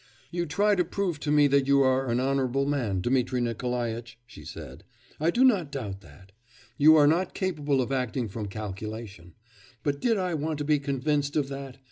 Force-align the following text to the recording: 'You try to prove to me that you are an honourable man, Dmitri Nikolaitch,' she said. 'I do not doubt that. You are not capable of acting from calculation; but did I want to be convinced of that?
'You 0.31 0.47
try 0.47 0.73
to 0.73 0.83
prove 0.83 1.19
to 1.19 1.29
me 1.29 1.45
that 1.45 1.67
you 1.67 1.83
are 1.83 2.09
an 2.09 2.19
honourable 2.19 2.65
man, 2.65 3.01
Dmitri 3.01 3.39
Nikolaitch,' 3.39 4.17
she 4.25 4.43
said. 4.43 4.83
'I 5.19 5.29
do 5.29 5.43
not 5.45 5.71
doubt 5.71 6.01
that. 6.01 6.31
You 6.75 6.95
are 6.95 7.05
not 7.05 7.35
capable 7.35 7.83
of 7.83 7.91
acting 7.91 8.27
from 8.27 8.47
calculation; 8.47 9.35
but 9.83 10.01
did 10.01 10.17
I 10.17 10.33
want 10.33 10.57
to 10.57 10.65
be 10.65 10.79
convinced 10.79 11.35
of 11.35 11.49
that? 11.49 11.77